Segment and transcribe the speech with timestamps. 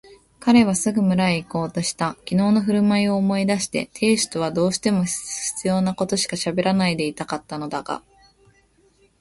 [0.39, 2.15] 彼はすぐ村へいこうとした。
[2.25, 7.25] きのうのふるまいを思い出して亭主とはどうしても必要なことしかしゃべらないでいた
[7.59, 8.01] のだったが、